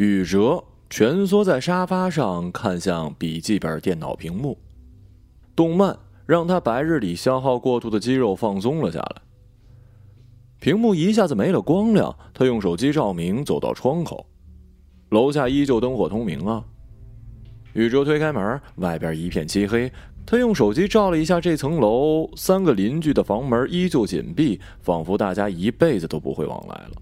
[0.00, 4.56] 宇哲蜷缩在沙发上，看向笔记本电脑屏幕。
[5.54, 5.94] 动漫
[6.24, 9.16] 让他白日里消耗过度的肌肉放松了下来。
[10.58, 14.24] 屏幕一下子没了光亮，他用手机照明走到窗口，
[15.10, 16.64] 楼下依旧灯火通明啊。
[17.74, 19.92] 宇哲推开门，外边一片漆黑。
[20.24, 26.92] 他用手机照了一下这层楼，三个邻居的房门依旧紧闭，仿佛大家一辈子都不会往来了。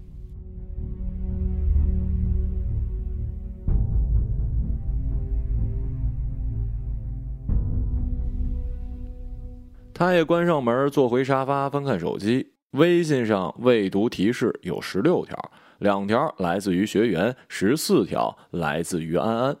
[9.99, 12.53] 他也关上门，坐回沙发，翻看手机。
[12.71, 15.37] 微信上未读提示有十六条，
[15.79, 19.57] 两条来自于学员，十四条来自于安安。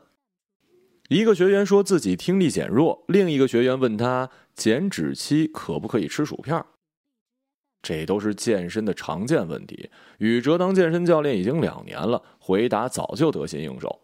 [1.09, 6.63] 一个学员说自己听力减弱，另一个学员问他减脂期可不可以吃薯片。
[7.81, 9.89] 这都是健身的常见问题。
[10.19, 13.99] 宇哲当健身教练已经两年了，回答早就得心应手。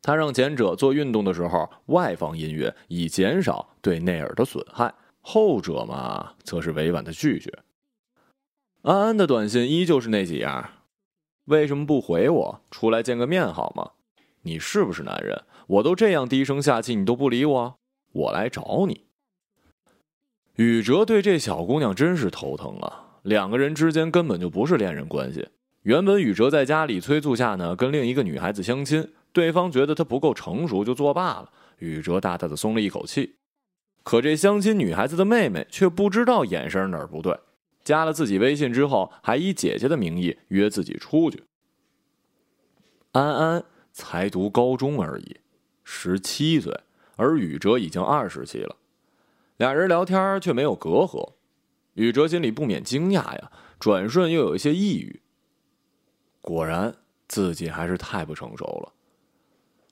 [0.00, 4.90] 他让前者做运动的时候外放音乐，以减少对内耳的损害。
[5.20, 7.52] 后者嘛，则是委婉的拒绝。
[8.82, 10.70] 安安的短信依旧是那几样，
[11.44, 12.60] 为什么不回我？
[12.70, 13.92] 出来见个面好吗？
[14.42, 15.42] 你是不是男人？
[15.66, 17.78] 我都这样低声下气，你都不理我，
[18.12, 19.04] 我来找你。
[20.56, 23.18] 宇哲对这小姑娘真是头疼啊！
[23.22, 25.46] 两个人之间根本就不是恋人关系。
[25.82, 31.50] 原本宇哲在家里催促下呢，跟另一个女孩子相亲，对方觉得他不够成熟，就作罢了。
[31.78, 33.36] 宇哲大大的松了一口气。
[34.02, 37.38] 可这相亲女孩子的妹妹却不知道眼神哪儿不对，
[37.84, 41.44] 加了自己微信之后，还以姐姐的名义约自己出去。
[43.12, 45.36] 安安才读高中而已，
[45.84, 46.80] 十七岁，
[47.16, 48.76] 而宇哲已经二十七了，
[49.56, 51.34] 俩人聊天却没有隔阂，
[51.94, 55.20] 宇哲心里不免惊讶呀，转瞬又有一些抑郁。
[56.40, 56.94] 果然，
[57.28, 58.92] 自己还是太不成熟了。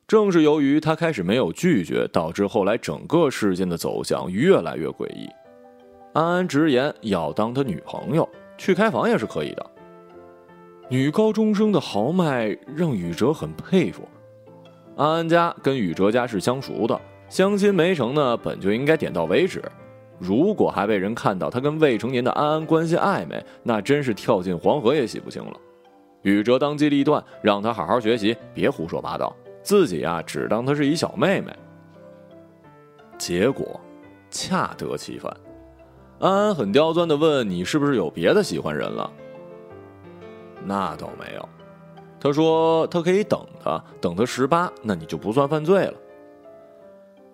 [0.09, 5.29] 正是由于他开始没有拒绝，导致后来整个事件的走向越来越诡异。
[6.15, 8.27] 安安直言要当他女朋友，
[8.57, 9.71] 去开房也是可以的。
[10.89, 14.09] 女高中生的豪迈让宇哲很佩服。
[14.97, 16.99] 安安家跟宇哲家是相熟的，
[17.29, 19.63] 相亲没成呢，本就应该点到为止。
[20.19, 25.53] 如果还被人看到他跟未成年的安安关系暧昧，那真是跳进黄河也洗不清了。
[26.23, 29.37] 宇哲当机立断，让他好好学习，别胡说八道。
[29.69, 31.55] 自己啊，只当她是一小妹妹。
[33.19, 33.79] 结果，
[34.31, 35.31] 恰得其反。
[36.21, 39.13] 安安很刁钻的问：“你是不是有别的喜欢人了？”
[40.65, 41.47] 那倒没有。
[42.19, 45.95] 他说：“他可以等他，等他十八，那你就不算犯罪了。”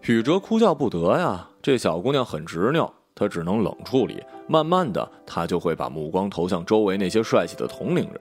[0.03, 1.49] 宇哲哭笑不得呀。
[1.63, 4.21] 这小姑娘很执拗，他只能冷处理。
[4.49, 8.21] 慢慢的，他就会把目光投向周围那些帅气的同龄人。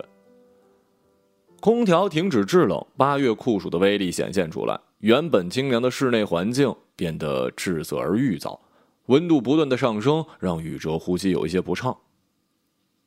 [1.63, 4.77] 空调停止制冷，八月酷暑的威力显现出来。
[4.97, 8.59] 原本清凉的室内环境变得滞涩而郁燥，
[9.05, 11.95] 温度不断的上升，让宇哲呼吸有一些不畅。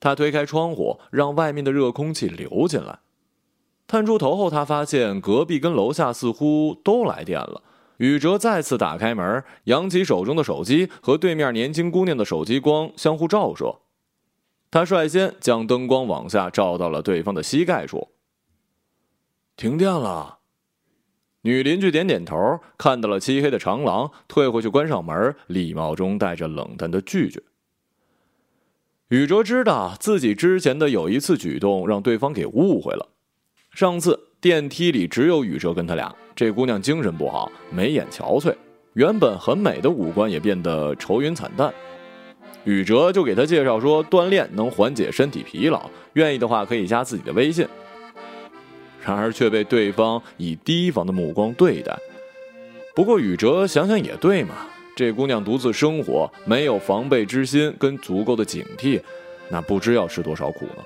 [0.01, 3.01] 他推开窗户，让外面的热空气流进来。
[3.87, 7.63] 探出头后，他发现隔壁跟楼下似乎都来电了。
[7.99, 13.81] 宇哲再次打开门，扬起手中的手机，和对面年轻姑娘的手机光相互照射。
[14.71, 18.09] 他率先将灯光往下照到了对方的膝盖处。
[19.57, 20.39] 停电了。
[21.41, 27.43] 女邻居点点头，看到了漆黑的长廊，退回去关上门，礼貌中带着冷淡的拒绝。
[29.09, 33.09] 宇哲知道自己之前的有一次举动让对方给误会了。
[33.71, 38.55] 上次电梯里只有宇哲跟他俩，这姑娘精神不好，眉眼憔悴，
[38.93, 41.73] 原本很美的五官也变得愁云惨淡。
[42.65, 47.67] 宇哲就给他介绍说，锻炼能缓解身体疲劳，愿意的话可以加自己的微信。
[49.07, 51.97] 然而却被对方以提防的目光对待。
[52.93, 54.67] 不过宇哲想想也对嘛，
[54.97, 59.01] 这姑娘独自生活，没有防备之心跟足够的警惕，
[59.49, 60.83] 那不知要吃多少苦呢。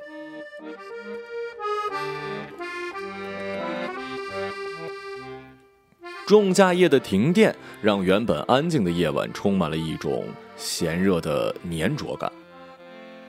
[6.27, 10.25] 仲夏夜的停电让原本安静的夜晚充满了一种
[10.57, 12.31] 咸热的粘着感。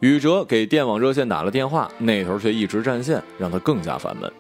[0.02, 4.32] 宇哲给电网热线打了电话，那头却一直占线，让他更加烦闷。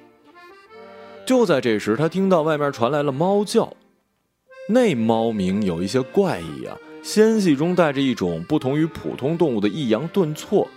[1.26, 3.74] 就在这时，他听到外面传来了猫叫，
[4.68, 10.68] 那猫鸣有一些怪异啊，纤细中带着一种不同于普通动物的抑扬顿挫。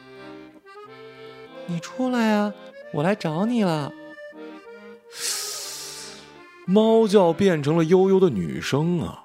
[1.66, 2.52] 你出来啊，
[2.92, 3.92] 我来找你了。
[6.66, 9.24] 猫叫变成了悠悠的女声啊。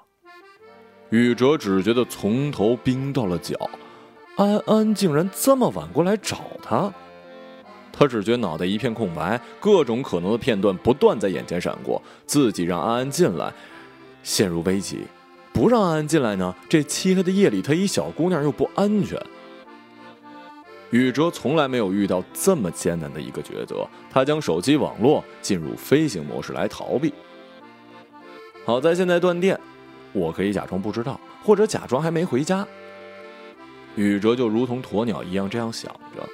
[1.10, 3.54] 宇哲只觉得从头冰到了脚，
[4.36, 6.92] 安安竟然这么晚过来找他。
[8.00, 12.00] 他只觉脑袋一片空白，各种可能的片段不断在眼前闪过。
[12.24, 13.52] 自己让安安进来，
[14.22, 15.00] 陷入危机；
[15.52, 16.54] 不让安安进来呢？
[16.66, 19.20] 这漆黑的夜里，她一小姑娘又不安全。
[20.92, 27.12] 宇哲从来没有遇到这么艰难的一个抉择，他将手机网络进入飞行模式来逃避。
[28.64, 29.60] 好在现在断电，
[30.14, 32.66] 我可以假装不知道，或者假装还没回家。
[33.94, 36.26] 宇哲就如同鸵鸟一样这样想着。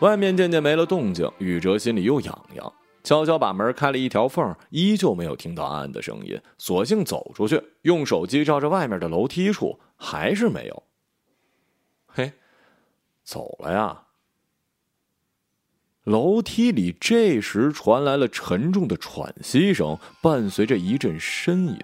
[0.00, 10.82] 外面渐渐没了动静，宇哲心里又痒痒，悄悄把门开了一条缝，依旧没有听到安安的声音，索性走出去，用手机照着外面的楼梯处，还是没有。
[12.06, 12.32] 嘿，
[13.22, 14.02] 走了呀。
[16.02, 21.78] 楼梯里这时传来了沉重的喘息声，伴随着一阵呻吟。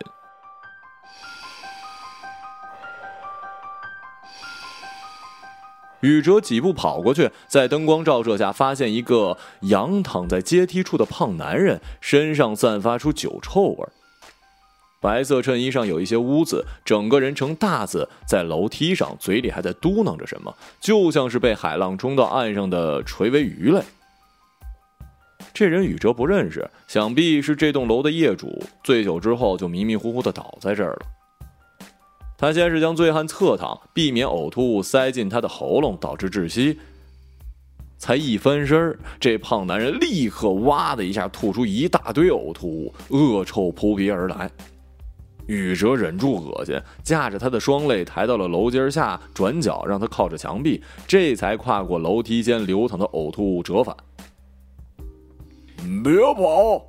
[6.00, 13.88] 宇哲几步跑过去，在灯光照射下，发现一个仰躺在阶梯处的胖男人，身上散发出酒臭味
[15.00, 23.80] 白色衬衣上有一些污渍，整个人呈大字在楼梯上，嘴里还在嘟囔着什么，就像是被海浪冲到岸上的垂尾鱼类。
[25.54, 28.62] 这人宇哲不认识，想必是这栋楼的业主。
[28.84, 31.00] 醉酒之后就迷迷糊糊的倒在这儿了。
[32.40, 36.78] 他先是将醉汉侧躺，避免呕吐物塞进他的喉咙，导致窒息。
[37.98, 44.50] 才一翻身，这胖男人立刻哇的一下吐出一大堆呕吐物，恶臭扑鼻而来。
[45.48, 53.94] 宇哲忍住恶心，架着他的双肋抬到了楼阶下，转角让他靠着墙壁，这才跨过楼梯间流淌的呕吐物折返。
[56.02, 56.86] 别跑！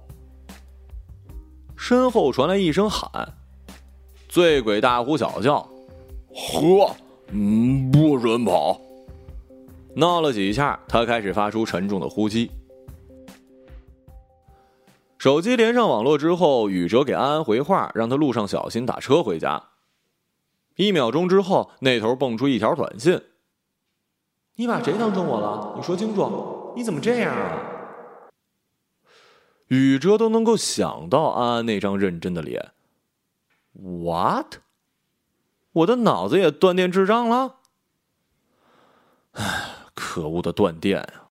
[1.75, 3.11] 身后传来一声喊。
[4.31, 5.57] 醉鬼大呼小叫，
[6.33, 6.95] 呵，
[7.33, 8.79] 嗯，不准跑！
[9.93, 12.49] 闹了几下，他开始发出沉重的呼吸。
[15.17, 19.61] 手机连上网络之后，宇哲给安安回话，让他路上小心，打车回家。
[20.77, 23.21] 一秒钟之后，那头蹦出一条短信
[24.55, 25.73] ：“你把谁当成我了？
[25.75, 26.71] 你说清楚！
[26.77, 27.59] 你怎么这样啊？”
[29.67, 32.71] 宇哲都能够想到安安那张认真的脸。
[33.73, 34.55] What？
[35.71, 37.55] 我的脑子也断电智障了？
[39.31, 41.29] 唉，可恶的断电啊！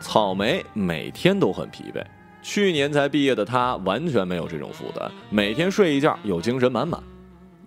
[0.00, 2.04] 草莓每天都很疲惫，
[2.42, 7.00] 去年才毕业的他完全没有这种负担，每天睡一觉，有精神满满。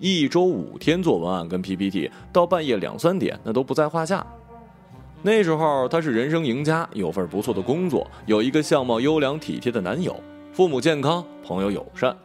[0.04, 4.26] 一周五天做文案跟 PPT，到半夜两三点那都不在话下。
[5.22, 10.20] 那时候他是人生赢家，有份不错的工作，有一个相貌优良体贴的男友，
[10.54, 12.18] 父母健康，朋友友善。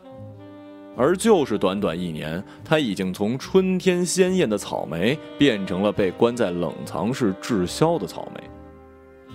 [0.97, 8.43] 而就是短短一年，他已经从春天鲜艳的草莓变成了被关在冷藏室滞销的草莓。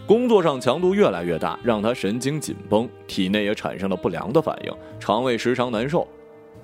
[0.08, 6.08] 工作上强度越来越大，让他神经紧绷，体内也产生了不良的反应，肠胃时常难受。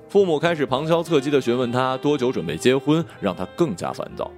[0.09, 4.31] 父母开始旁敲侧击的询问他多久准备结婚，让他更加烦躁。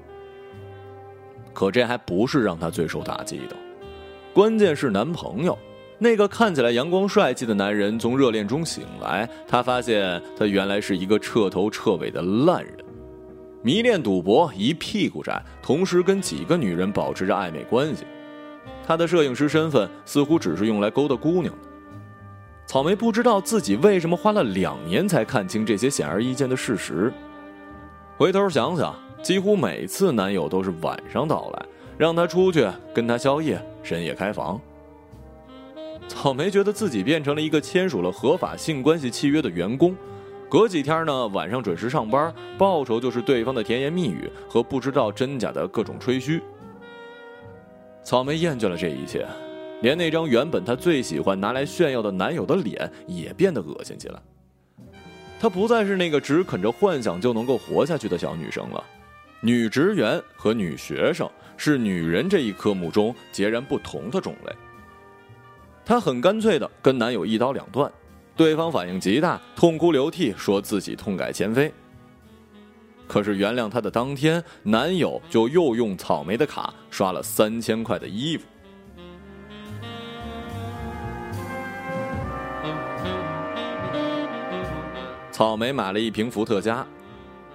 [1.54, 3.56] 可这还不是让他最受打击的，
[4.34, 5.58] 关键是男朋友，
[5.98, 12.74] 那个看起来阳光帅气的男人从热恋中醒来，他发现他原来是一个彻头彻尾的烂人，
[13.62, 18.06] 迷恋赌博，一屁股债，同时跟几个女人保持着暧昧关系。
[18.88, 21.69] 他的摄影师身份似乎只是用来勾搭姑娘的。
[22.70, 27.12] 草莓不知道自己为什么花了两年才看清这些显而易见的事实。
[28.16, 31.66] 回头想想，几乎每次男友都是晚上到来，
[31.98, 34.62] 让她出去跟他宵夜，深夜开房。
[36.08, 39.96] 草莓觉得自己变成了一个签署了合法性关系契约的员工，
[40.48, 46.40] 隔几天呢晚上准时上班，报酬就是对方的甜言蜜语和不知道真假的各种吹嘘。
[48.04, 49.26] 草莓厌倦了这一切。
[49.82, 54.22] 连那张原本她最喜欢拿来炫耀的男友的脸也变得恶心起来。
[55.40, 58.84] 她不再是那个只啃着幻想就能够活下去的小女生了。
[59.42, 64.54] 女职员和女学生是女人这一科目中截然不同的种类。
[65.86, 67.90] 她很干脆的跟男友一刀两断，
[68.36, 71.72] 对方反应极大，痛哭流涕，说自己痛改前非。
[73.08, 78.46] 可是原谅她的当天，男友就又用草莓的卡刷了三千块的衣服。
[85.40, 86.86] 草莓买了一瓶伏特加，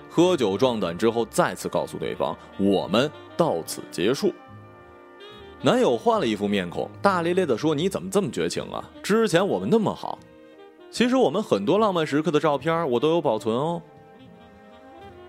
[0.08, 4.32] 喝酒壮胆之后，再次告诉对方：“我们到此结束。”
[5.60, 8.82] 男友换了一副面孔，大咧咧的说：“你怎么这么绝情啊？
[9.02, 10.18] 之前我们那么好。”
[10.90, 13.82] 其实我们很多浪漫时刻的照片我都有保存哦。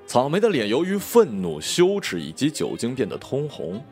[0.08, 3.84] 草莓的脸由于愤怒、羞耻以及酒精变得通红。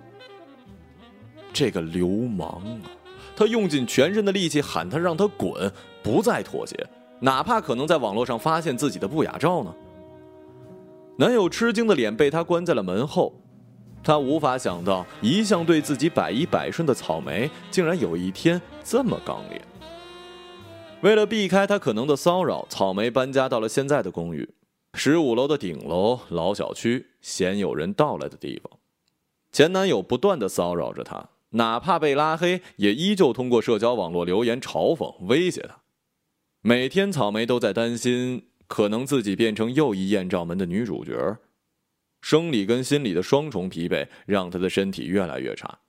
[1.52, 2.48] 这个流氓
[2.82, 2.88] 啊！
[3.36, 5.70] 他用尽全身的力气喊他让他滚，
[6.02, 6.78] 不再妥协，
[7.24, 9.74] 哪怕可能在网络上发现自己的不雅照呢。
[11.18, 13.34] 男友吃惊的脸被他关在了门后，
[14.04, 19.62] 他无法想到，一向对自己百依百顺的草莓，竟然有一天这么刚烈。
[21.02, 24.54] 为了避开他可能的骚扰，草莓搬家到了现在的公寓，
[24.96, 28.80] 十五楼的顶楼，老小区，鲜有人到来的地方。
[29.54, 35.83] 前男友不断的骚扰着她，哪怕被拉黑，也依旧通过社交网络留言嘲讽、威胁她。
[36.66, 41.38] 每天，草莓都在担心，可能自己变成又一艳照门的女主角。
[42.22, 45.80] 生理跟心理的双重疲惫，让她的身体越来越差。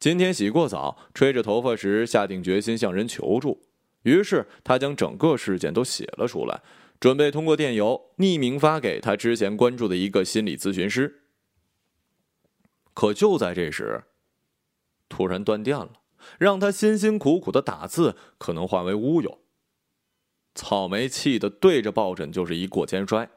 [0.00, 3.66] 今天洗过澡，吹着头发时，下定决心向人求助。
[4.04, 6.62] 于是他将整个事件都写了出来，
[6.98, 11.24] 准备通过电邮匿名发给他之前关注的一个心理咨询师。
[12.94, 14.04] 可就在这时，
[15.10, 15.90] 突然断电了，
[16.38, 19.40] 让他辛辛苦苦的打字可能化为乌有。
[20.58, 23.30] 草莓气得对着抱枕就是一过肩摔。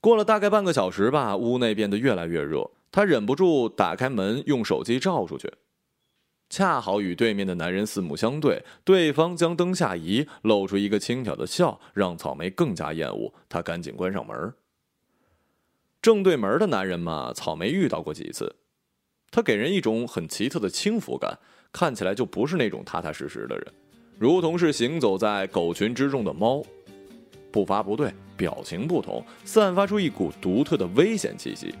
[0.00, 5.52] 过了大概半个小时吧，屋内变得越来越热，他忍不住打开门，用手机照出去。
[6.50, 13.32] 恰好与对面的男人四目相对，对方将灯下移，露出一个轻佻的笑，让草莓更加厌恶。
[13.48, 14.52] 他赶紧关上门。
[16.02, 18.56] 正对门的男人嘛，草莓遇到过几次，
[19.30, 21.38] 他给人一种很奇特的轻浮感，
[21.70, 23.72] 看起来就不是那种踏踏实实的人，
[24.18, 26.60] 如同是行走在狗群之中的猫，
[27.52, 31.72] 步伐不对，表情不同，散发出一股独特的危险气息。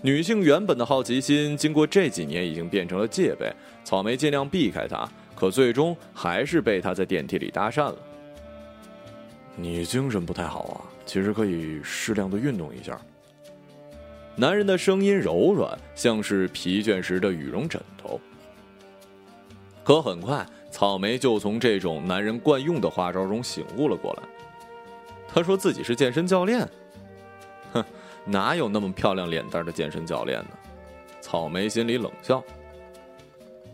[0.00, 3.52] 女性原本的好奇心，经过这几年已经变成了戒备。
[3.82, 7.96] 草莓尽量避开他，可最终还是被他在电梯里搭讪了。
[9.56, 12.98] 你精神不太好啊，其实可以适量的运动一下。
[14.36, 18.18] 男人的声音柔软，像是疲倦时的羽绒枕头。
[19.82, 24.22] 可很快，草莓就从这种男人惯用的花招中醒悟了过来。
[25.28, 26.68] 他说自己是健身教练。
[27.72, 27.84] 哼。
[28.26, 30.50] 哪有那么漂亮脸蛋的健身教练呢？
[31.22, 32.44] 草莓心里冷笑。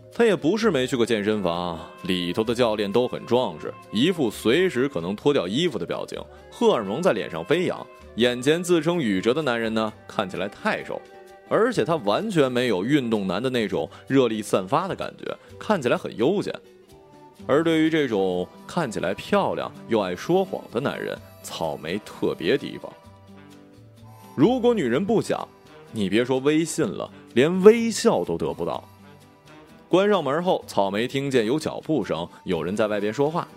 [0.09, 6.17] 他也不是没去过健身房，里头的教练都很壮实，一副随时可能脱掉衣服的表情，
[6.49, 7.85] 荷尔蒙在脸上飞扬。
[8.15, 10.99] 眼前自称宇哲的男人呢，看起来太瘦，
[11.49, 16.53] 而且他完全没有运动男的那种热力散发的感觉，看起来很悠闲。
[17.45, 22.91] 而对于这种看起来漂亮又爱说谎的男人，草莓特别提防。
[24.35, 25.47] 如果女人不想，
[25.91, 28.83] 你别说微信了，连微笑都得不到。
[29.87, 33.47] 关上门后，草莓听见有脚步声，有人在外边说话。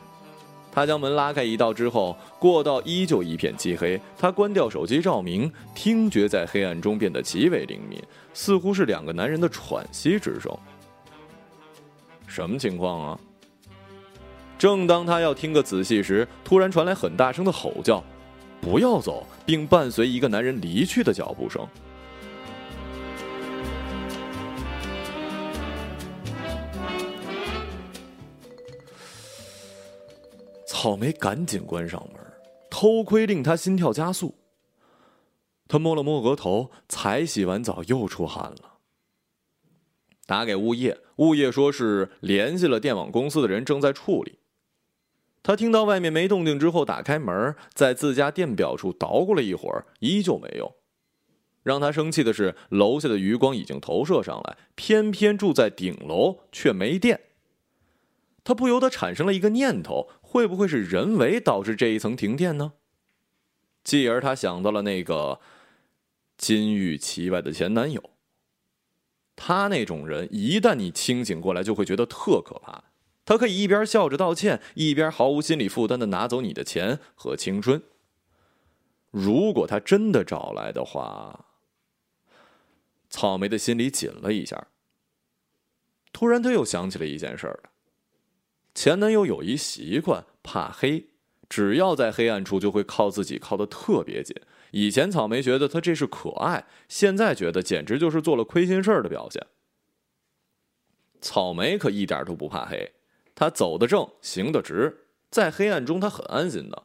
[0.72, 4.00] 他将门拉开一道之后，过道依旧一片漆黑。
[4.16, 8.00] 他关掉手机照明，听觉在黑暗中变得极为灵敏，
[8.32, 10.56] 似乎是两个男人的喘息之声。
[12.28, 13.20] 什么情况啊？
[14.61, 18.05] 正当他要听个仔细时，突然传来很大声的吼叫。
[18.61, 21.67] 不要走，并伴随一个男人离去的脚步声。
[30.67, 32.21] 草莓赶紧关上门，
[32.69, 34.35] 偷窥令他心跳加速。
[35.69, 38.75] 他摸了摸额头，才洗完澡又出汗了。
[40.26, 44.38] 打给物业，物业说是联系了电网公司的人，正在处理。
[45.42, 50.75] 他听到外面没动静之后，打开门，在自家电表处捣鼓了一会儿，依旧没用。
[51.62, 57.20] 让他生气的是，楼下的余光已经投射上来，偏偏住在顶楼却没电。
[58.42, 62.73] 他不由得产生了一个念头：会不会是人为导致这一层停电呢？
[63.85, 65.40] 继而他想到了那个
[66.37, 68.11] 金玉其外的前男友。
[69.37, 72.89] 他那种人，一旦你清醒过来，就会觉得特可怕。
[73.30, 77.80] 他可以一边笑着道歉，一边毫无心理负担的拿走你的钱和青春。
[79.12, 81.44] 如果他真的找来的话，
[83.08, 84.66] 草莓的心里紧了一下。
[86.12, 87.60] 突然，他又想起了一件事儿
[88.75, 91.10] 前男友有一习惯，怕黑，
[91.49, 94.34] 只要在黑暗处就会靠自己靠的特别紧。
[94.72, 99.46] 以前草莓觉得他这是可爱，现在觉得简直就是做了亏心事儿的表现。
[101.20, 102.92] 草莓可一点都不怕黑。
[103.40, 106.82] 他走得正，行得直，在黑暗中他很安心的。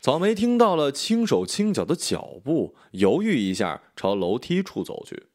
[0.00, 5.28] 草莓听到了轻手轻脚的脚步，犹豫一下，朝楼梯处走去，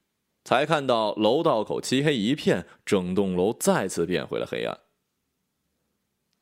[0.44, 4.78] 才看到楼道口漆黑一片，整栋楼再次变回了黑暗。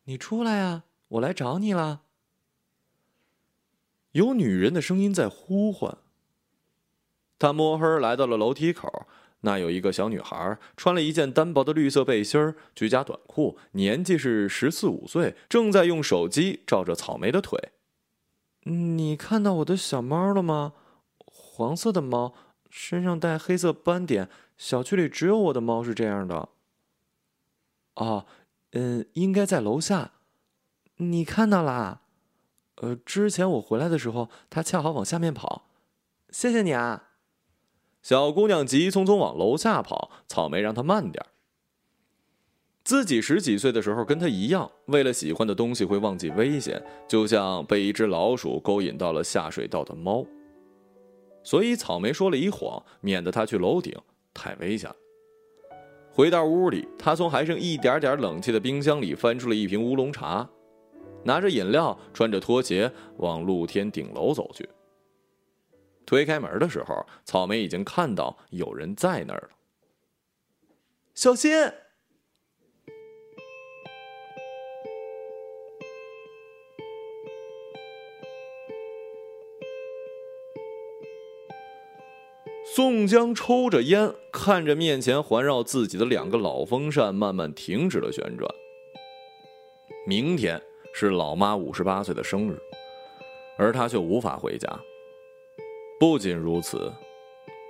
[0.05, 2.01] 你出来呀，我来找你了。
[4.13, 5.99] 有女人的声音在呼唤。
[7.37, 9.05] 他摸黑来到了楼梯口，
[9.45, 17.69] 那有一个小女孩，穿了一件单薄的绿色背心儿、居家短裤，年纪是十四五岁，正在用手机照着草莓的腿。
[18.63, 20.73] 你看到我的小猫了吗？
[21.27, 22.33] 黄色的猫，
[22.71, 24.27] 身上带黑色斑点。
[24.57, 26.49] 小区里只有我的猫是这样的。
[27.93, 28.25] 哦，
[28.71, 30.11] 嗯，应该在楼下。
[30.97, 32.01] 你看到啦？
[32.77, 35.67] 呃，之前我回来的时候，它恰好往下面跑。
[36.31, 37.09] 谢谢你啊。
[38.05, 41.25] 小姑娘急匆匆往楼下跑，草莓让她慢点
[42.83, 50.24] 自己十几岁的时候跟她一样，为了喜欢的东西会忘记危险，就像被一只老鼠勾引到了下水道的猫。
[51.43, 53.91] 所以草莓说了一谎，免得她去楼顶，
[54.35, 54.95] 太危险了。
[56.12, 60.47] 回到屋里，她从还剩一点点冷气的冰箱里翻出了一瓶乌龙茶，
[61.24, 64.69] 拿着饮料，穿着拖鞋往露天顶楼走去。
[66.05, 69.50] 推开门的时候，草莓已经看到有人在那儿了。
[71.13, 71.51] 小心！
[82.75, 88.53] 宋江抽着烟，看着面前环绕自己的两个老风扇慢慢停止了旋转。
[90.05, 90.62] 明天
[90.93, 92.59] 是老妈五十八岁的生日，
[93.57, 94.67] 而他却无法回家。
[95.99, 96.91] 不仅如此，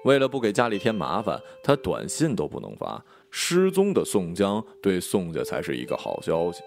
[0.03, 3.03] 为了不给家里添麻烦，他短信都不能发。
[3.29, 6.63] 失踪的宋江对宋家才是一个好消息。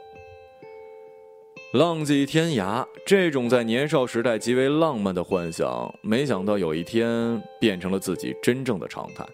[1.72, 9.26] 浪迹天涯，这种在年少时代极为浪漫的幻想，没想到有一天变成了自己真正的常态。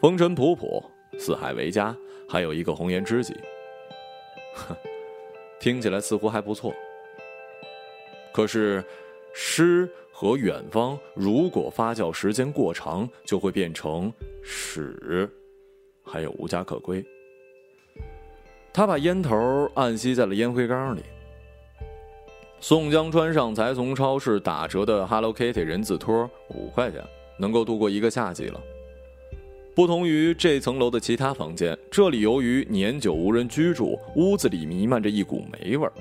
[0.00, 0.82] 风尘仆仆，
[1.18, 1.96] 四海为家，
[2.28, 3.34] 还有一个红颜知己。
[4.54, 4.76] 哼，
[5.58, 6.74] 听起来似乎还不错。
[8.32, 8.84] 可是，
[9.32, 9.88] 诗。
[10.16, 14.12] 和远方，如果发酵时间过长，就会变成
[14.44, 15.28] 屎，
[16.04, 17.04] 还有无家可归。
[18.72, 21.00] 他把烟头按吸在了烟灰缸里。
[22.60, 27.02] 宋江穿上才从超市打折的 Hello Kitty 人字拖，五块钱
[27.36, 28.60] 能够度过一个夏季了。
[29.74, 35.92] 不同于这层楼的其他房间，这里由于年久无人居住，屋子里弥漫着一股霉味儿。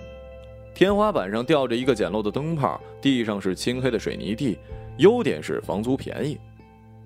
[0.74, 4.58] 天花板上吊着一个简陋的灯泡，地上是青黑的水泥地。
[4.98, 6.38] 优点是房租便宜，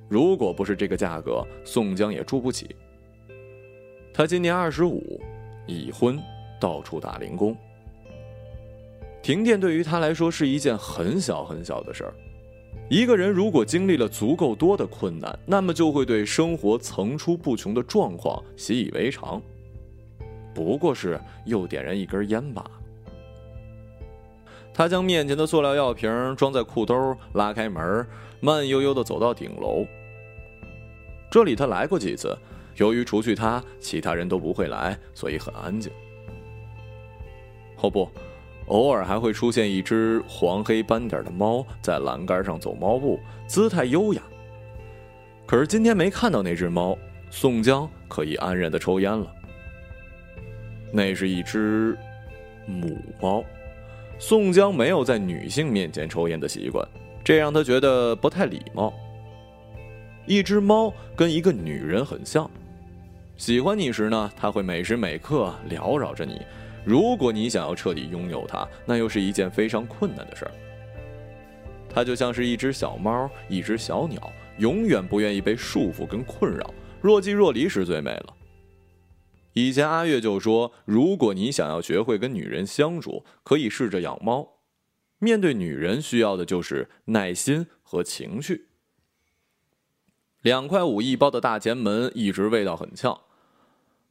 [0.09, 2.75] 如果不是这个价格，宋江也住不起。
[4.13, 5.21] 他今年二十五，
[5.65, 6.19] 已婚，
[6.59, 7.55] 到处打零工。
[9.21, 12.13] 停电对于他来说是一件很小很小的事儿。
[12.89, 19.41] 一个人如果经历了足够多的困难，那么就会对生活层出不穷的状况习以为常。
[20.53, 22.71] 不过是又点燃一根烟罢了。
[24.77, 28.05] 他将面前的塑料药瓶装在裤兜，拉开门，
[28.39, 29.83] 慢悠悠的走到顶楼。
[31.31, 32.37] 这里他来过几次，
[32.75, 35.91] 由于除去他，其他人都不会来，所以很安静。
[37.81, 38.07] 哦不，
[38.67, 44.21] 偶尔还会出现一只黄黑斑点的猫在栏杆上走猫步，姿态优雅。
[45.47, 46.95] 可是今天没看到那只猫，
[47.31, 49.33] 宋江可以安然的抽烟了。
[50.93, 51.97] 那是一只
[52.67, 53.43] 母猫。
[54.19, 56.85] 宋江没有在女性面前抽烟的习惯，
[57.23, 58.93] 这让他觉得不太礼貌。
[60.25, 62.49] 一只猫跟一个女人很像，
[63.37, 66.41] 喜欢你时呢，它会每时每刻缭绕着你；
[66.83, 70.51] 如果你想要彻底拥有它，那又是一件非常困难的事儿。
[71.89, 76.73] 它就像是一只小猫，一只小鸟，永远不愿意被束缚跟困扰。
[77.01, 78.33] 若即若离时最美了。
[79.57, 84.59] 以前阿月就说：“如果你想要学会跟女人相处，可以试着养猫。
[85.17, 88.67] 面对女人，需要的就是耐心和情绪。”
[90.43, 93.19] 两块五一包的大前门一直味道很呛。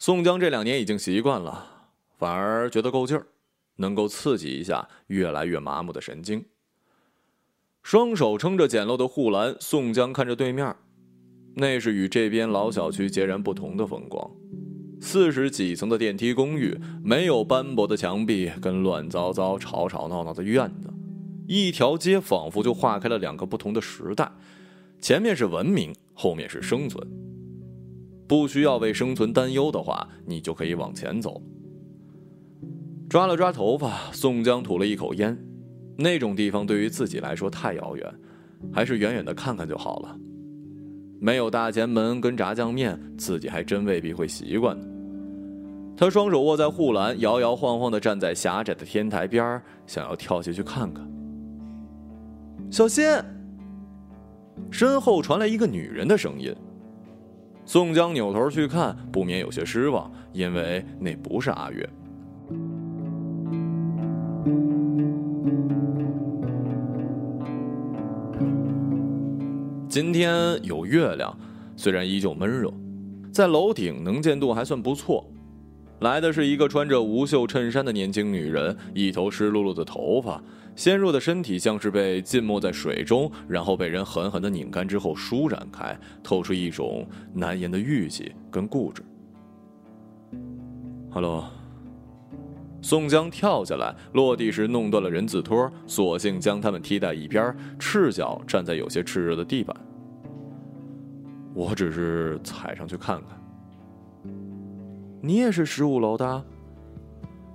[0.00, 3.28] 宋江这两年已经习惯了，反而觉得够劲儿，
[3.76, 6.44] 能够刺激一下越来越麻木的神经。
[7.84, 10.74] 双手撑着简陋的护栏，宋江看着对面，
[11.54, 14.28] 那是与这边老小区截然不同的风光。
[15.00, 20.88] 四十几层的电梯公寓，没有斑驳的墙壁跟乱糟糟、吵吵闹闹的院子，
[21.46, 24.30] 一条街仿佛就划开了两个不同的时代，
[25.00, 27.06] 前面是文明，后面是生存。
[28.26, 31.40] 不需要为生存担忧的话，你就可以往前走。
[33.08, 35.38] 抓了抓头发，宋江吐了一口烟，
[35.96, 38.14] 那种地方对于自己来说太遥远，
[38.72, 40.18] 还是远远的看看就好了。
[41.26, 44.86] 没有大前门跟炸酱面，自己还真未必会习惯呢。
[45.96, 51.04] 他双手握在护栏，摇摇晃晃地站在狭窄的天台边想要跳下去看看。
[52.70, 53.04] 小心！
[54.70, 56.54] 身后传来一个女人的声音。
[57.64, 61.90] 宋江扭头去看，不免有些失望，因为那不是阿月。
[69.96, 71.34] 今天有月亮，
[71.74, 72.70] 虽然依旧闷热，
[73.32, 75.26] 在楼顶能见度还算不错。
[76.00, 80.38] 来的是一个穿着无袖衬衫的年轻女人，一头湿漉漉的头发，
[80.74, 89.02] 纤弱的身体像是被浸没在水中，然后被人狠狠的拧干之后舒展开，透出一种难言的郁气跟固执。
[91.10, 91.46] Hello，
[92.86, 99.76] 宋江跳下来，落地时弄断了人字拖，索性将他们踢在一边，赤脚站在有些炽热的地板。
[101.52, 104.32] 我只是踩上去看看。
[105.20, 106.44] 你也是十五楼的。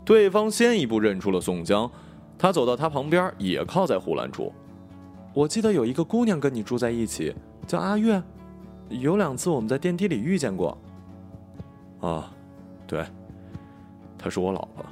[0.03, 1.89] 对方先一步认出了宋江，
[2.37, 4.51] 他走到他旁边，也靠在护栏处。
[5.33, 7.33] 我记得有一个姑娘跟你住在一起，
[7.65, 8.21] 叫阿月，
[8.89, 10.77] 有两次我们在电梯里遇见过。
[12.01, 12.29] 啊，
[12.85, 13.05] 对，
[14.17, 14.85] 她是我老婆。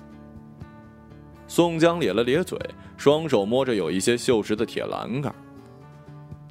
[1.50, 2.60] 宋江咧了咧嘴，
[2.96, 5.34] 双手摸着有一些锈蚀的铁栏杆。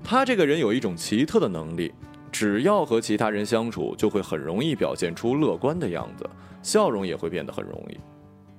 [0.03, 1.95] 他这个人有一种奇特的能力。
[2.31, 6.29] 只要和其他人相处，就会很容易表现出乐观的样子，
[6.63, 7.97] 笑容也会变得很容易。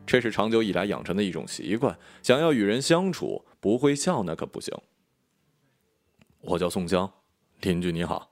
[0.08, 1.96] 这是长久以来养成的一种习惯。
[2.24, 4.74] 想要与人相处，不会笑那可不行。
[6.42, 7.12] 我叫宋江，
[7.62, 8.32] 邻居你好。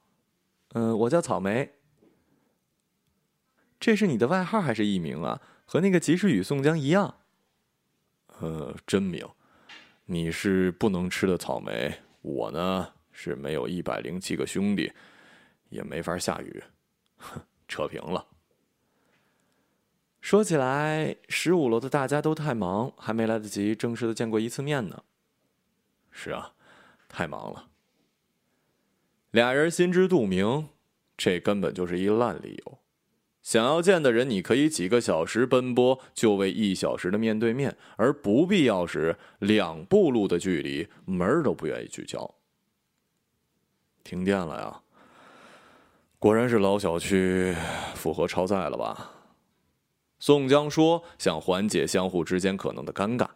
[0.73, 1.73] 嗯，我叫草莓。
[3.79, 5.39] 这是你的外号还是艺名啊？
[5.65, 7.16] 和那个及时雨宋江一样。
[8.39, 9.27] 呃，真名。
[10.05, 14.91] 你是不能吃的草莓，我呢是没有一百零七个兄弟。
[15.69, 16.63] 也没法下雨，
[17.17, 18.25] 哼，扯平了。
[20.21, 25.03] 说起来，十五楼的大家都太忙，还没来得及正式的见过一次面呢。
[26.09, 26.53] 是啊，
[27.09, 27.67] 太忙了。
[29.31, 30.69] 俩人心知肚明，
[31.17, 32.79] 这根本就是一烂理由。
[33.47, 42.29] 想要见的人，你可以几个小时奔波，就为一小时的面对面；而不必要时，两步路的距离，门儿都不愿意去敲。
[44.03, 44.81] 停电了呀！
[46.19, 47.55] 果然是老小区
[47.95, 49.11] 符合超载了吧？
[50.19, 53.29] 宋江说，想缓解相互之间可能的尴尬。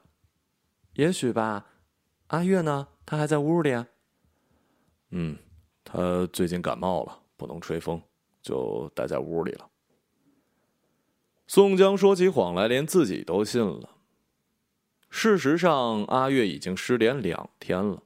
[0.96, 1.66] 也许吧。
[2.28, 2.86] 阿月呢？
[3.06, 3.82] 他还在屋里。
[5.12, 5.38] 嗯，
[5.86, 8.02] 他最近感冒了，不能吹风，
[8.42, 9.70] 就待在屋里了。
[11.54, 13.90] 宋江说起谎来，连自己都信了。
[15.10, 18.04] 事实上，阿月已经失联两天了。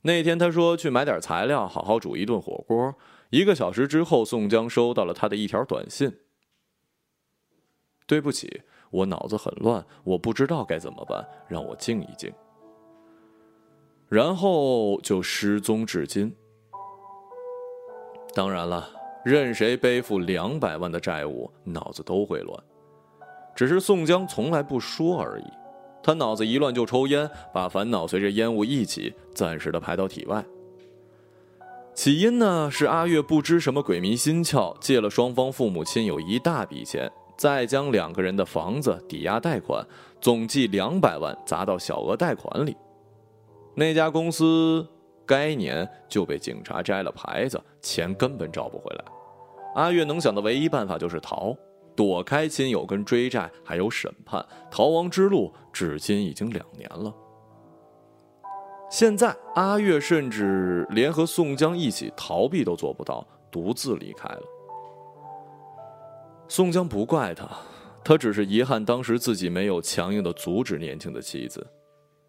[0.00, 2.94] 那天他说去买点材料，好好煮一顿火锅。
[3.28, 6.10] 一个小时之后，宋江收到了他的一条短信
[8.08, 12.32] ：“对不起，我脑子很乱，我不知道该怎么办，让我静一静。”
[14.08, 16.34] 然后就失踪至今。
[18.32, 18.90] 当然了，
[19.26, 22.64] 任谁背负两百万的债务，脑子都会乱，
[23.58, 25.44] 只是宋江从来不说而已。
[26.00, 30.44] 他脑子一乱就抽烟，把烦恼随着烟雾一起暂时的排到体外。
[31.92, 39.84] 起因呢是阿月不知什么鬼迷心窍，借了双方父母亲有一大笔钱，再将两个人的房子抵押贷款，
[40.20, 42.76] 总计两百万砸到小额贷款里。
[43.74, 44.86] 那家公司
[45.26, 49.04] 该年就被警察摘了牌子，钱根本找不回来。
[49.74, 51.56] 阿月能想的唯一办法就是逃，
[51.98, 57.12] 躲开亲友跟追债，还有审判，逃亡之路至今已经两年了。
[58.88, 64.42] 现在阿月甚至连和宋江一起逃避都做不到，独自离开了。
[66.46, 67.48] 宋江不怪他，
[68.04, 71.66] 他只是遗憾当时自己没有强硬的阻止年轻的妻子，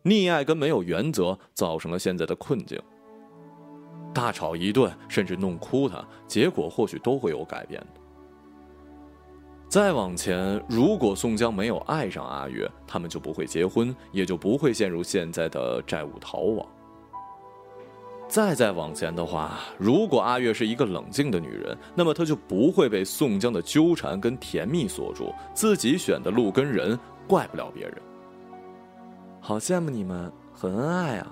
[0.04, 2.82] 溺爱跟没有原则造成了现在的困境。
[4.16, 7.99] 大吵一顿，甚至弄哭他，结果或许都会有改变的。
[9.70, 16.66] 再往前，如果宋江没有爱上阿月，他们就不会结婚，也就不会陷入现在的债务逃亡。
[18.28, 27.94] 再再往前的话，如果阿月是一个冷静的女人，那么她就不会被宋江的纠缠跟甜蜜锁住，自己选的路跟人，怪不了别人。
[29.40, 31.28] 好羡慕你们，很恩爱啊！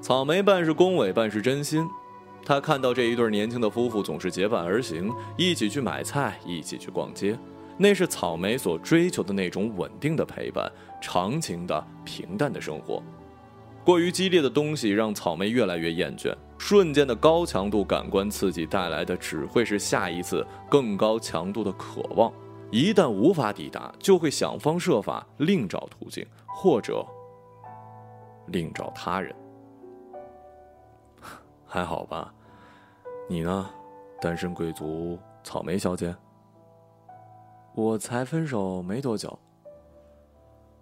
[0.00, 1.86] 草莓半是恭维，半是真心。
[2.44, 7.38] 他看到这一对年轻的夫妇总是结伴而行，一起去买菜，一起去逛街，
[7.78, 13.02] 那是草莓所追求的那种稳定的陪伴，长情的平淡的生活。
[13.84, 22.32] 过于激烈的东西让草莓越来越厌倦，瞬间的高强度感官刺激带来的只会是下一次更高强度的渴望，
[22.70, 27.04] 一旦无法抵达，就会想方设法另找途径，或者
[28.48, 29.34] 另找他人。
[31.72, 32.30] 还好吧？
[33.26, 33.70] 你呢，
[34.20, 36.14] 单身贵族草莓小姐？
[37.74, 39.38] 我才分手没多久。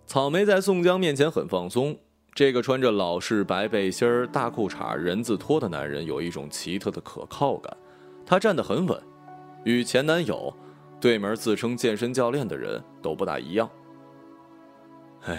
[0.04, 1.96] 草莓在宋江面前很放松。
[2.34, 7.76] 这个穿着老式白背心儿、大裤衩、人字拖的男人有一种奇特的可靠感。
[8.26, 9.00] 他站得很稳，
[9.62, 10.52] 与前男友、
[11.00, 13.70] 对门自称健身教练的人都不大一样。
[15.20, 15.38] 嘿，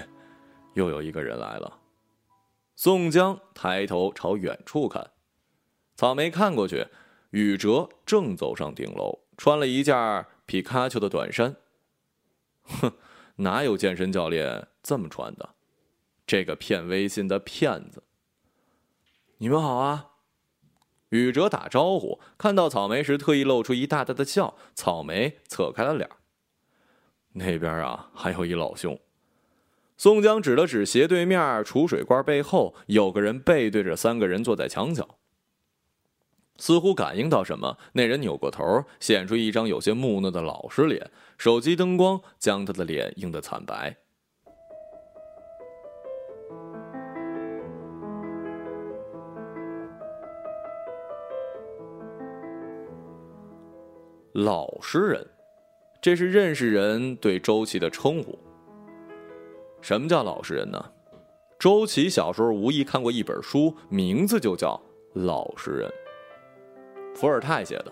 [0.75, 1.77] 又有一个人来了。
[2.77, 5.05] 宋江抬头朝远处看，
[6.01, 6.87] 草莓看过去，
[7.29, 11.55] 宇哲正走上顶楼，穿了一件皮卡丘的短衫。
[12.63, 12.93] 哼，
[13.35, 15.53] 哪有健身教练这么穿的？
[16.25, 18.01] 这个骗微信的骗子！
[19.37, 20.07] 你们好啊！
[21.09, 24.57] 宇哲打招呼，看到草莓时特意露出一大大的笑。
[24.73, 26.09] 草莓侧开了脸。
[27.33, 28.99] 那边啊，还有一老兄。
[29.97, 35.19] 宋江指了指斜对面储水罐背后，有个人背对着三个人坐在墙角。
[36.61, 41.09] 似乎感应到什么，那人扭过头，显出一张有些木讷的老实脸。
[41.39, 43.97] 手机灯光将他的脸映得惨白。
[54.33, 55.27] 老实人，
[55.99, 58.37] 这是认识人对周琦的称呼。
[59.81, 60.91] 什么叫老实人呢？
[61.57, 64.79] 周琦小时候无意看过一本书，名字就叫
[65.25, 65.89] 《老实人》，
[67.15, 67.91] 伏尔泰写的。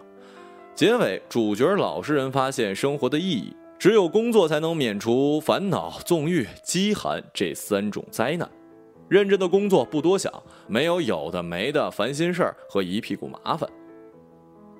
[0.75, 8.49] 结尾，主角老实人发现生活的意义，只有工作才能免除烦恼、纵欲、饥寒这三种灾难。
[9.09, 10.31] 认真的工作，不多想，
[10.67, 13.69] 没有有的没的烦心事儿和一屁股麻烦。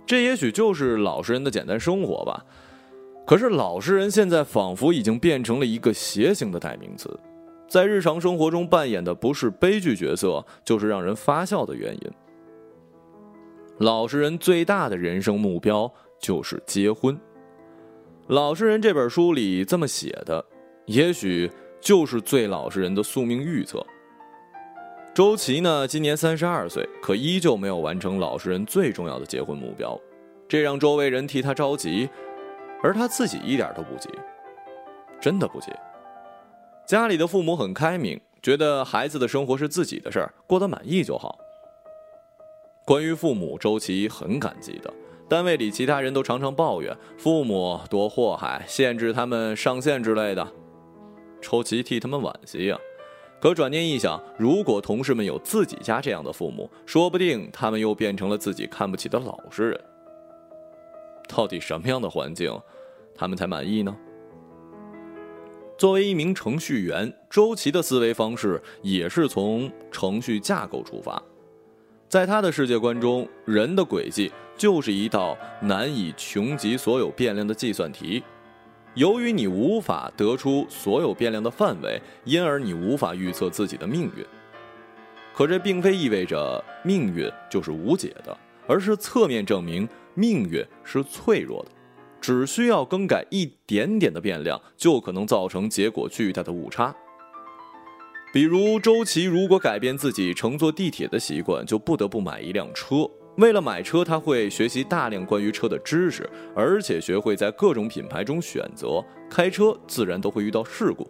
[0.06, 2.45] 这也许就是老实人的简单生活吧，
[3.25, 7.19] 可是老实人现在仿佛已经变成了一个邪性的代名词，
[7.67, 12.12] 在日常生活中扮演的不是悲剧角色，就是让人发笑的原因。
[13.80, 15.89] 老实人最大的人生目标
[16.20, 17.15] 就是结婚，
[18.28, 20.44] 《老实人》这本书里这么写的，
[20.86, 23.82] 也许就是最老实人的宿命预测。
[25.15, 29.98] 周琦呢，今年三十二岁，可依旧没有完成老实人最重要的结婚目标，
[30.46, 32.10] 这让周围人替他着急，
[32.84, 34.10] 而他自己一点都不急，
[35.22, 35.72] 真的不急。
[36.86, 41.39] 家里的父母很开明，觉得孩子的生活是自己的事儿，过得满意就好。
[42.89, 44.91] 关于父母，周琦很感激的。
[45.28, 50.52] 单位里其他人都常常抱怨父母多祸害，限制他们上线之类的，
[51.39, 52.75] 周琦替他们惋惜呀。
[53.39, 59.80] 可转念一想，如果同事们有自己家这样的父母，说不定他们又变成了自己看不起的老实人。
[61.28, 62.52] 到底什么样的环境，
[63.13, 63.95] 他们才满意呢？
[65.78, 71.21] 作为一名程序员，周琦的思维方式也是从程序架构出发，
[72.10, 78.24] 在他的世界观中，人的轨迹就是一道难以穷极所有变量的计算题。
[78.95, 84.26] 由于你无法得出所有变量的范围，因而你无法预测自己的命运。
[85.36, 88.36] 可这并非意味着命运就是无解的，
[88.67, 91.72] 而是侧面证明命运是脆弱的，
[92.19, 96.93] 只需要更改一点点的变量，就可能造成结果巨大的误差。
[98.32, 103.10] 比如周琦如果改变自己乘坐地铁的习惯，就不得不买一辆车。
[103.38, 109.04] 为了买车，他会学习大量关于车的知识，而且学会在各种品牌中选择。
[109.30, 111.10] 开车自然都会遇到事故，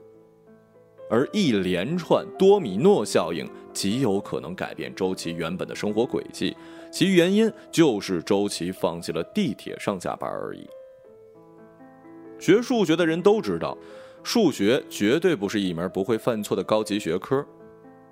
[1.10, 6.56] 而一连串多米诺效应极有可能改变周琦原本的生活轨迹。
[6.90, 10.66] 其原因就是周琦放弃了地铁上下班而已。
[12.40, 13.78] 学数学的人都知道，
[14.24, 17.46] 数学绝对不是一门不会犯错的高级学科。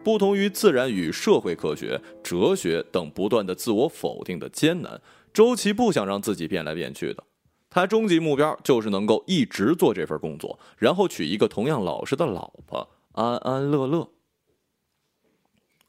[0.04, 5.02] 不同于自然与社会科学、哲学等不断的自我否定的艰难，
[5.34, 7.24] 周琦不想让自己变来变去的。
[7.70, 14.10] 他终极目标就是能够一直做这份工作，然后娶一个同样老实的老婆，安安乐乐。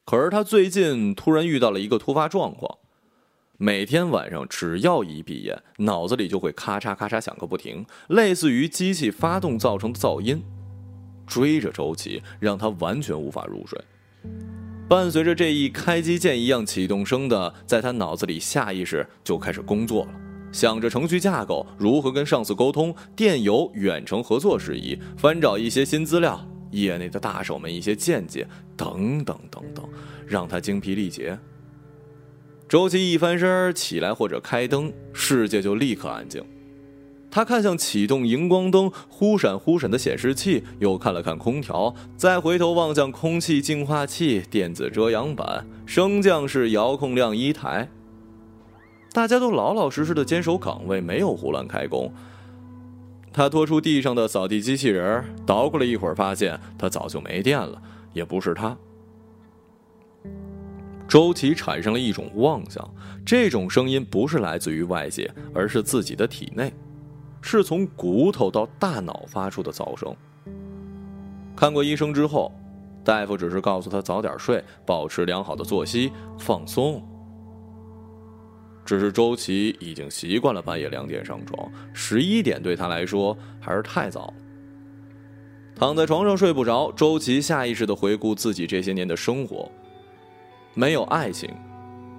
[0.03, 2.79] 可是他最近突然遇到了一个突发状况，
[3.61, 10.41] 每天晚上只要一闭眼，脑子里就会咔嚓咔嚓响个不停，类似于机器发动造成的噪音，
[11.27, 13.77] 追着周琦，让他完全无法入睡。
[14.87, 20.11] 伴随着这一开机键一样启动声的，在他脑子里下意识就开始工作了，
[20.53, 29.85] 想着程序架构如何跟上司沟通，电邮远程合作事宜，翻找一些新资料，业内的大手们一些见解，等等等等，
[30.25, 31.37] 让他精疲力竭。
[32.69, 36.43] 周琦一翻身起来或者开灯，世界就立刻安静。
[37.31, 47.89] 他看向启动荧光灯忽闪忽闪的显示器，又看了看空调，再回头望向空气净化器、电子遮阳板、升降式遥控晾衣台。
[49.11, 52.13] 大家都老老实实的坚守岗位，没有胡乱开工。
[53.33, 57.81] 他拖出地上的扫地机器人，捣鼓了一会儿，发现它早就没电了，
[58.13, 58.77] 也不是他。
[61.09, 62.87] 周琦产生了一种妄想，
[63.25, 66.71] 这种声音不是来自于外界，而是自己的体内。
[67.41, 70.15] 是从骨头到大脑发出的噪声。
[71.55, 72.53] 看过医生之后，
[73.03, 77.03] 大夫只是告诉他早点睡，保持良好的作息，放松。
[78.85, 84.31] 只是周琦已经习惯了半夜两点上床，十一点对他来说还是太早。
[85.75, 89.71] 躺在床上睡不着，周琦下意识的回顾自己这些年的生活，
[90.73, 91.49] 没有爱情，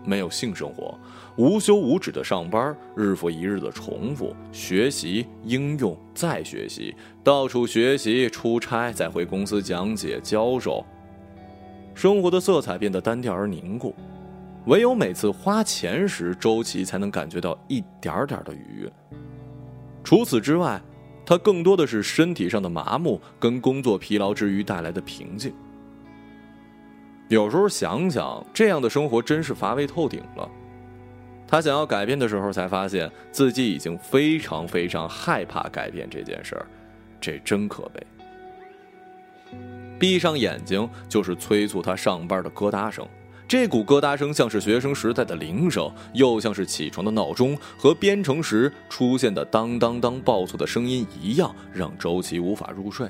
[0.04, 0.98] 没有性生活。
[1.36, 10.84] 无休无止的上班，日复一日的重复学习、应用、再学习，到处学习、出差，再回公司讲解、教授。
[11.94, 13.94] 生活的色彩变得单调而凝固，
[14.66, 18.92] 唯有每次花钱时，周琦才能感觉到一点点的愉悦。
[20.02, 20.80] 除此之外，
[21.24, 25.54] 他更多的是身体上的麻木跟工作疲劳之余带来的平静。
[27.30, 30.50] 有时候想想，这样的生活真是乏味透顶了。
[31.46, 36.66] 他想要改变的时候，才发现自己已经非常非常害怕改变这件事儿，
[37.20, 38.04] 这真可悲。
[39.96, 43.06] 闭上眼睛就是催促他上班的咯哒声，
[43.46, 53.08] 这股咯哒声像是学生时代的铃声，又像是起床的闹钟，和编程时出现的当当当报错的声音一样，让周琦无法入睡。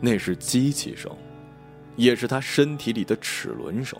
[0.00, 1.14] 那是机器声，
[1.96, 3.98] 也是他身体里的齿轮声。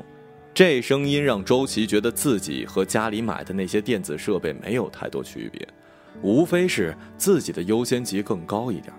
[0.53, 5.67] 这声音让周琦觉得自己和家里买的那些电子设备没有太多区别，
[6.23, 8.93] 无非是自己的优先级更高一点。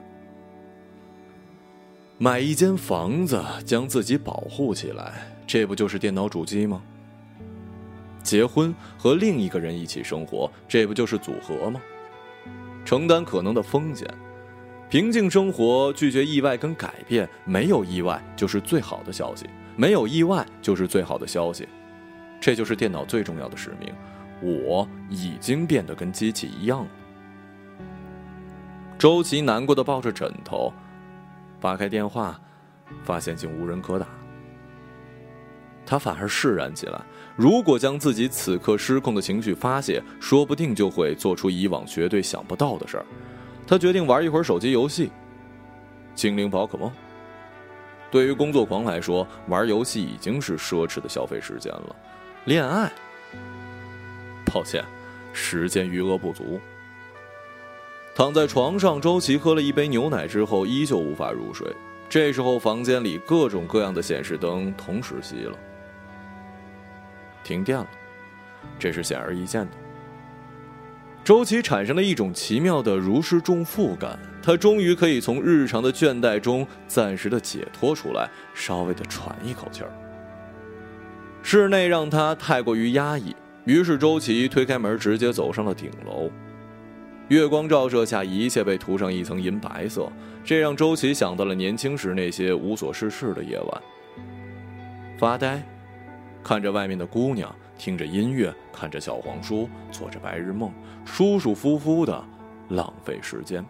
[2.17, 6.81] 买一间房子，将自己保护起来，这不就是电脑主机吗？
[8.23, 11.81] 结婚和另一个人一起生活，这不就是组合吗？
[12.85, 14.07] 承担可能的风险，
[14.91, 19.49] 平静生活，拒绝意外跟改变，没有意外就是最好的消息。
[19.77, 21.65] 没有意外就是最好的消息，
[22.41, 23.89] 这就是电脑最重要的使命。
[24.41, 26.87] 我已经变得跟机器一样了。
[28.99, 30.73] 周琦难过的抱着枕头，
[31.61, 32.37] 扒开电话，
[33.01, 34.05] 发现竟无人可打。
[35.85, 37.01] 他反而释然起来。
[37.37, 43.05] 如果将自己此刻失控的情绪发泄，说不定就会做出以往绝对想不到的事儿。
[43.71, 45.07] 他决定玩一会儿手机游戏，
[46.13, 46.89] 《精灵宝可梦》。
[48.11, 51.95] 对于工作狂来说，玩游戏已经是奢侈的消费时间了。
[52.43, 52.91] 恋爱，
[54.45, 54.83] 抱歉，
[55.31, 56.59] 时间余额不足。
[58.13, 61.65] 躺在床上，周琦喝了一杯牛奶之后，依旧无法入睡。
[62.09, 65.57] 这时候，房间里各种各样的显示灯同时熄了，
[67.41, 67.87] 停电了，
[68.77, 69.71] 这是显而易见的。
[71.23, 74.17] 周琦产生了一种奇妙的如释重负感。
[74.43, 79.91] 他终于可以从日常的倦怠中暂时的解脱出来，稍微的喘一口气儿。
[81.43, 86.31] 室内让他太过于压抑，于是周琦推开门，直接走上了顶楼。
[87.27, 90.11] 月光照射下，一切被涂上一层银白色，
[90.43, 93.81] 这让周琦想到了年轻时那些无所事事的夜晚。
[95.19, 95.63] 发呆，
[96.43, 100.71] 看着外面的姑娘，听着音乐，看着小黄书，做着白日梦，
[101.03, 102.23] 舒舒服服的
[102.69, 103.65] 浪费时间。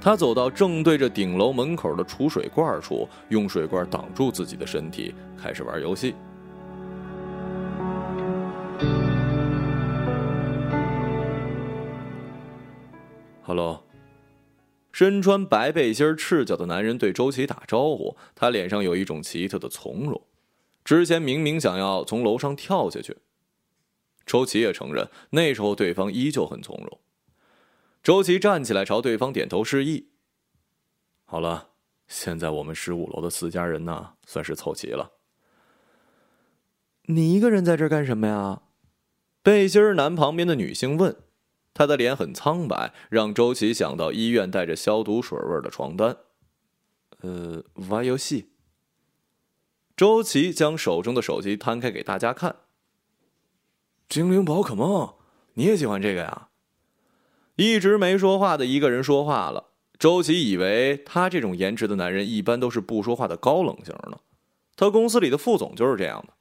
[0.00, 6.16] 他走到正对着顶楼门口的储水罐处，用水罐挡住自己的身体，开始玩游戏。
[13.42, 13.84] Hello，
[14.90, 20.20] 身穿白背心、赤脚的男人对周琦打招呼，他脸上有一种奇特的从容。
[20.84, 23.18] 之前明明想要从楼上跳下去，
[24.26, 27.00] 周琦也承认，那时候对方依旧很从容。
[28.02, 30.08] 周琦站起来，朝对方点头示意。
[31.24, 31.70] 好了，
[32.08, 35.12] 现在我们十五楼的四家人呢，算是凑齐了。
[37.06, 38.62] 你一个人在这干什么呀？
[39.42, 41.16] 背心男旁边的女性问。
[41.74, 46.18] 她的脸很苍白，让周琦想到医院带着消毒水味的床单。
[47.20, 48.51] 呃，玩游戏。
[50.02, 52.56] 周琦将手中的手机摊开给大家看。
[54.08, 55.14] 精灵宝可梦，
[55.54, 56.48] 你也喜欢这个呀？
[57.54, 59.68] 一直没说话的一个人说话了。
[60.00, 64.18] 周琦以为他这种颜值的男人一般都是不说话的高冷型呢。
[64.74, 66.34] 他公司里的副总就是这样的。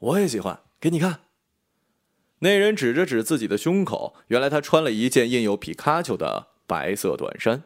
[0.00, 1.20] 我也喜欢，给你看。
[2.40, 7.62] 那人指着指自己的胸口，原来他穿了一件印有皮卡丘的白色短衫。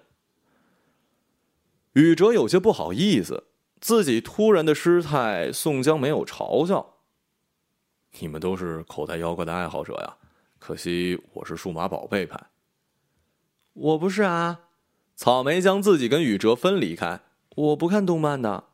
[1.94, 3.47] 宇哲有些不好意思，
[3.80, 6.94] 自己突然的失态，宋江没有嘲笑。
[8.20, 10.16] 你们都是口袋妖怪的爱好者呀，
[10.58, 12.38] 可惜我是数码宝贝派。
[13.74, 14.62] 我不是啊，
[15.14, 17.20] 草莓将自己跟宇哲分离开。
[17.54, 18.64] 我不看动漫的。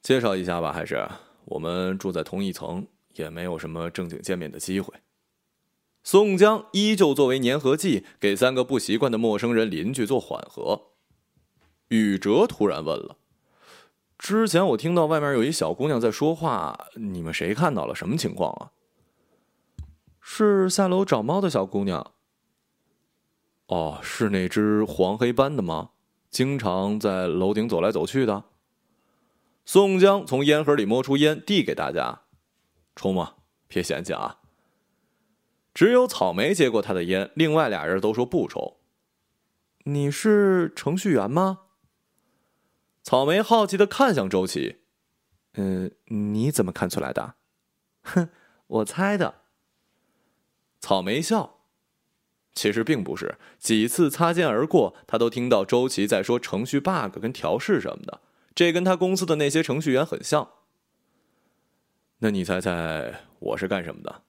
[0.00, 1.06] 介绍一下吧，还是
[1.44, 4.94] 我们住在同一层，也没有什么正经见面的机会。
[6.02, 10.88] 宋江依旧作为粘合剂，给三个不习惯的陌生人邻居做缓和。
[11.88, 13.18] 宇哲突然问了
[14.22, 17.92] ：“之前我听到外面有一小姑娘在说话，你们谁看到了？
[17.92, 18.70] 什么情况啊？”
[20.22, 22.12] 是下楼找猫的小姑娘。
[23.66, 25.90] 哦，是那只黄黑斑的吗？
[26.30, 28.44] 经常在楼顶走来走去的。
[29.64, 32.20] 宋江从烟盒里摸出烟，递给大家
[32.94, 33.34] ：“抽吗？
[33.66, 34.38] 别嫌弃啊。”
[35.74, 38.76] 只有草莓接过他的烟，另外俩人都说不抽。
[39.82, 41.58] 你是程序员吗？
[43.02, 44.76] 草莓好奇的看向周琦，
[45.54, 47.34] 嗯，你怎么看出来的？
[48.02, 48.28] 哼，
[48.66, 49.42] 我猜的。
[50.80, 51.58] 草莓笑，
[52.54, 53.36] 其实并不是。
[53.58, 58.20] 几次擦肩而过，他都听到周琦在说程序 bug 跟调试什么的，
[58.54, 60.48] 这跟他公司的那些程序员很像。
[62.18, 64.22] 那你猜猜我是干什么的？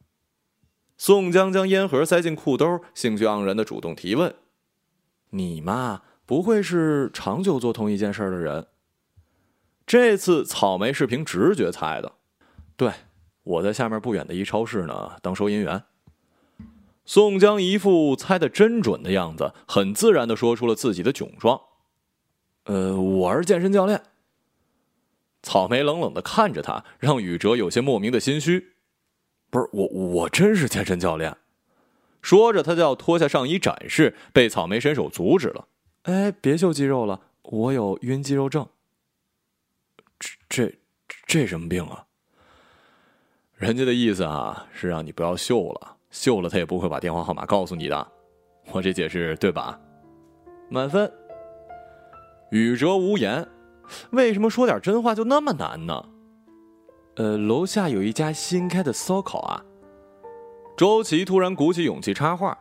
[0.97, 4.35] 宋江将烟盒塞进裤兜，兴趣盎然的主动提问
[5.31, 6.01] ：“你嘛？”
[6.33, 8.65] 不会是长久做同一件事的人？
[9.85, 12.13] 这次草莓是凭直觉猜的。
[12.75, 12.91] 对，
[13.43, 15.83] 我在下面不远的一超市呢，当收银员。
[17.05, 21.61] 宋江一副猜的真准的样子，很自然的说出了自己的窘状。
[22.63, 24.01] 呃，我是健身教练。
[25.43, 28.73] 草莓冷冷的看着他，让宇哲有些莫名的心虚。
[29.51, 31.37] 不是我，我真是健身教练。
[32.23, 35.67] 说着，他就要脱下上衣展示，被草莓伸手阻止了。
[36.03, 38.67] 哎，别秀肌肉了，我有晕肌肉症。
[40.19, 40.75] 这这
[41.25, 42.05] 这什么病啊？
[43.55, 48.11] 人家的意思啊，是让你不要秀了，秀了他也不会把电话号码告诉你的。
[48.71, 49.79] 我这解释对吧？
[50.69, 51.11] 满分。
[52.51, 53.47] 宇哲无言。
[54.11, 56.09] 为什么说点真话就那么难呢？
[57.15, 59.63] 呃，楼下有一家新开的烧烤啊。
[60.75, 62.57] 周琦突然鼓起勇气插话。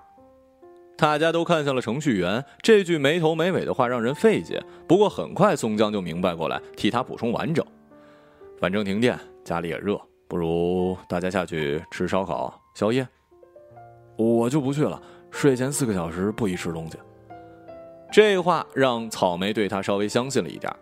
[0.97, 4.63] 大家都看向了程序员，这句没头没尾的话让人费解。
[4.87, 7.65] 不过很快宋江就明白过来，替他补充完整。
[8.61, 13.07] 反正停电，家里也热，不如大家下去吃烧烤宵夜。
[14.17, 16.97] 我就不去了，睡前四个小时不宜吃东西。
[18.13, 20.73] 这话让草莓对他稍微相信了一点。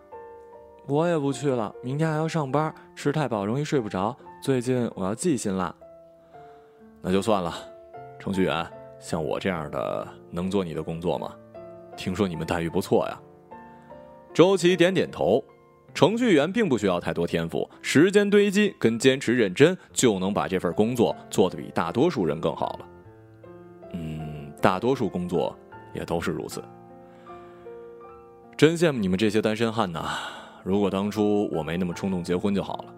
[0.85, 4.15] 我也不去了，明天还要上班，吃太饱容易睡不着。
[4.43, 5.73] 最近我要记心了。
[7.01, 7.55] 那就算了，
[8.19, 8.80] 程序员。
[9.01, 11.33] 像我这样的能做你的工作吗？
[11.97, 13.19] 听说你们待遇不错呀。
[14.33, 15.43] 周琦点点头。
[15.93, 22.87] 程序员并不需要太多天赋，时间堆积跟坚持认真就能把这份工作做得比大多数人更好了。
[23.91, 25.53] 嗯，大多数工作
[25.93, 26.63] 也都是如此。
[28.55, 30.17] 真羡慕你们这些单身汉呐！
[30.63, 32.93] 如果当初我没那么冲动结婚就好了。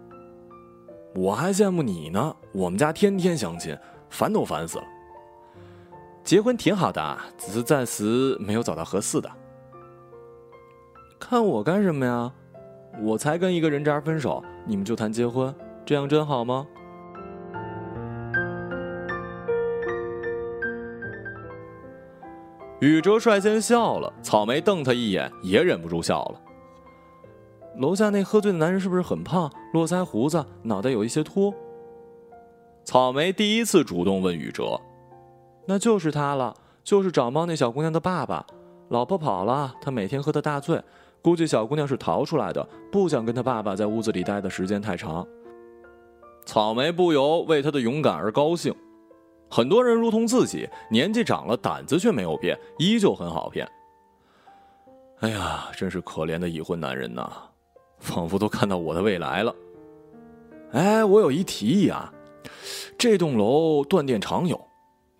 [1.16, 3.76] 我还羡慕你呢，我们家天天相亲，
[4.12, 4.84] 烦都烦死了。
[6.24, 9.30] 结婚挺好的，只是暂时没有找到合适的。
[11.20, 12.32] 看我干什么呀？
[13.02, 15.54] 我才跟一个人渣分手，你们就谈结婚，
[15.86, 16.66] 这样真好吗？
[22.80, 26.42] 宇哲率先笑了，草莓瞪他一眼，也忍不住笑了。
[27.78, 31.54] 楼下那喝醉的男人是不是很胖，络腮胡子，脑袋有一些秃？
[32.84, 34.80] 草莓第一次主动问宇哲。
[35.66, 36.54] 那就是他了，
[36.84, 38.46] 就是找猫那小姑娘的爸爸，
[38.90, 40.82] 老婆跑了，他每天喝的大醉，
[41.22, 45.26] 估计小姑娘是逃出来的，不想跟他爸爸在屋子里待的时间太长。
[46.46, 48.74] 草莓不由为他的勇敢而高兴。
[49.50, 53.66] 很多人如同自己，年纪长了，胆子却没有变，依旧很好骗。
[55.20, 57.32] 哎呀，真是可怜的已婚男人呐，
[58.00, 59.56] 仿佛都看到我的未来了。
[60.74, 62.12] 哎，我有一提议啊，
[62.98, 64.60] 这栋楼断电常有。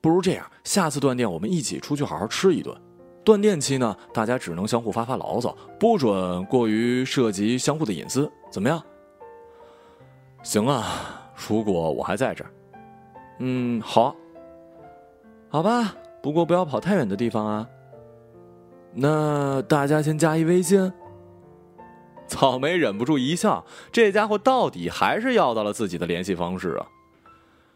[0.04, 2.76] 不如这样，下次断电我们一起出去好好吃一顿。
[3.24, 8.84] 断电期呢，大家只能相互发发牢骚，不准过于涉及相互的隐私，怎么样？
[10.44, 12.52] 行啊，如果我还在这儿，
[13.40, 14.14] 嗯，好，
[15.48, 15.96] 好吧。
[16.22, 17.70] 不过不要跑太远的地方啊。
[18.94, 20.92] 那大家先加一微信。
[22.28, 26.88] 草莓忍不住一笑，这家伙到底还是要到了自己的联系方式啊。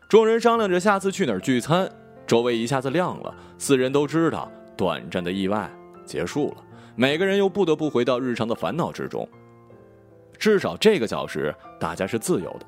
[0.10, 1.90] 众人商量着下次去哪儿聚餐，
[2.28, 3.34] 周围一下子亮了。
[3.58, 5.68] 四人都知道，短暂的意外
[6.06, 6.58] 结束了，
[6.96, 9.28] 每个人又不得不回到日常的烦恼之中。
[10.38, 12.66] 至少这个小时，大家是自由的。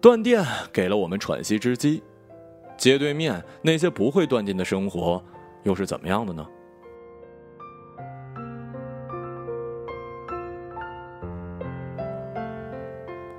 [0.00, 2.02] 断电给了我们喘息之机，
[2.76, 5.22] 街对面那些不会断电的生活，
[5.64, 6.46] 又是怎么样的呢？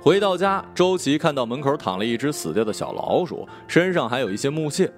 [0.02, 4.90] 回到家，周琦看到门口躺了一只死掉的小老鼠，身上还有一些木屑，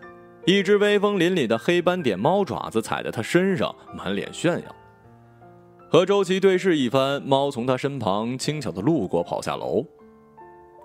[0.47, 4.77] 一只威风凛凛的黑斑点猫爪子踩在他身上，满脸炫耀。
[5.91, 9.85] 和周琦对视一番，猫从他身旁轻巧的路过，跑下楼。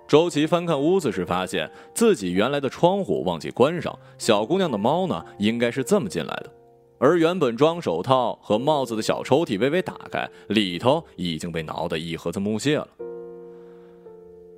[0.08, 6.52] 周琦翻看屋子时，发现自己原来的窗户忘记关上，小姑娘的猫呢，应该是这么进来的。
[6.98, 12.88] 而原本装手套和帽子的小抽屉微微打开，里头已经被挠得一盒子木屑了。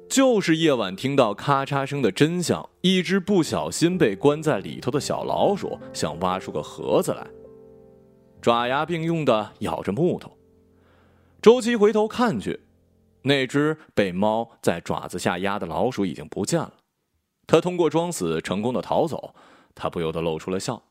[0.09, 7.27] 就是夜晚听到咔嚓声的真相，一只不小心被关在里头的小老鼠想挖出个盒子来，
[8.41, 10.35] 爪牙并用的咬着木头。
[11.41, 12.59] 周琦回头看去，
[13.21, 16.73] 那只被猫在爪子下压的老鼠已经不见了。
[17.45, 19.35] 他通过装死成功的逃走，
[19.75, 20.81] 他不由得露出了笑。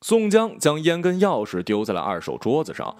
[0.00, 2.96] 宋江将烟跟钥匙丢在了二手桌子上，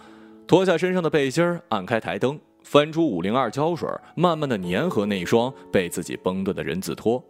[0.46, 2.38] 脱下身上的背心按开台灯。
[2.66, 7.24] 翻出五零二胶水，慢慢的粘合那双被自己崩断的人字拖。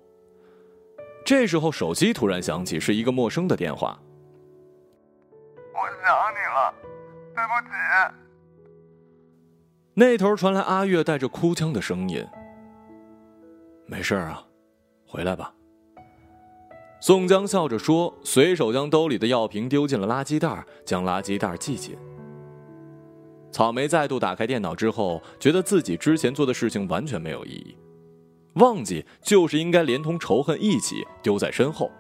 [1.27, 4.01] 这时候手机突然响起，是一个陌生的电话。
[5.75, 6.75] 我想你了，
[7.35, 8.17] 对不起。
[9.93, 12.27] 那头传来阿月带着哭腔的声音。
[13.85, 14.43] 没事啊，
[15.07, 15.53] 回来吧。
[16.99, 21.95] 宋江笑着说，随手将兜里的药瓶丢进了垃圾袋，将垃圾袋系紧。
[23.57, 27.75] 草莓再度打开电脑之后，觉得自己之前做的事情完全没有意义，
[28.57, 31.91] 忘记就是应该连同仇恨一起丢在身后。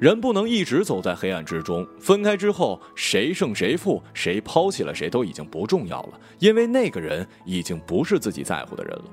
[0.00, 9.04] 人不能一直走在黑暗之中，分开之后，谁胜谁负，谁抛弃了谁都已经不重要了，因为那个人已经不是自己在乎的人了。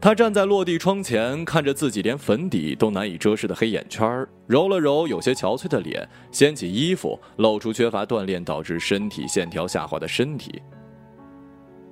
[0.00, 10.62] 他站在落地窗前，看着自己连粉底都难以遮饰的黑眼圈，揉了揉有些憔悴的脸，掀起衣服，露出缺乏锻炼导致身体线条下滑的身体。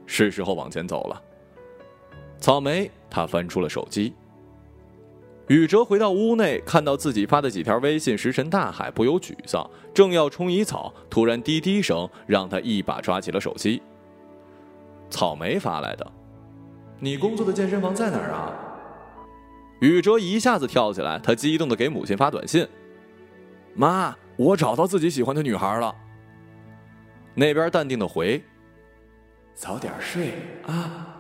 [0.06, 1.22] 是时候往前走了。
[2.38, 4.14] 草莓，他翻出了手机。
[5.48, 9.68] 宇哲回到屋内，看到自己发的几条微信，石沉大海，不由沮丧。
[9.92, 13.82] 正要冲一草，突然滴滴声让他一把抓起了手机。
[15.11, 16.12] 草莓发来的。
[17.01, 18.53] 你工作的健身房在哪儿啊？
[19.80, 22.66] 宇哲一下子跳起来，他激动的给母亲发短信
[23.74, 25.94] ：“妈，我找到自己喜欢的女孩了。”
[27.34, 28.42] 那边淡定的回
[29.55, 30.32] ：“早点睡
[30.66, 31.14] 啊。”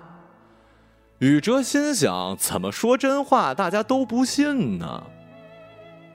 [1.20, 5.04] 宇哲心想：怎么说真话，大家都不信呢？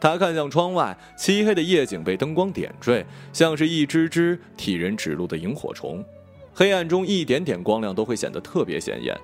[0.02, 6.04] 他看向窗外，漆黑的夜景被灯光点缀，像是一只只替人指路的萤火虫。
[6.54, 9.18] 黑暗中，一点点光亮都会显得特别显眼。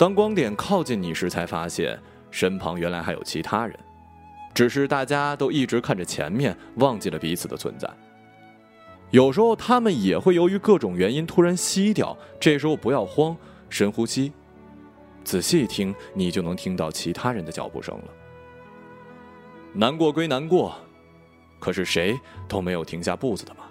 [0.00, 3.78] 当光点靠近你时，才发现身旁原来还有其他人，
[4.54, 7.86] 只是大家都一直看着前面，忘记了彼此的存在。
[9.10, 13.36] 有时候他们也会由于各种原因突然熄掉，这时候不要慌，
[13.68, 14.32] 深呼吸，
[15.22, 18.04] 仔细听，你就能听到其他人的脚步声了。
[19.74, 20.74] 难过归难过，
[21.58, 23.64] 可是谁都没有停下步子的嘛。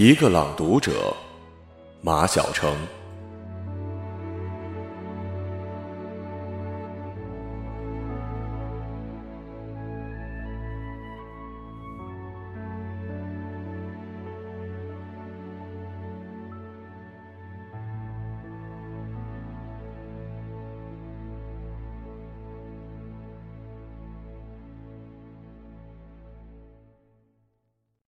[0.00, 1.12] 一个朗读者，
[2.02, 2.72] 马晓成。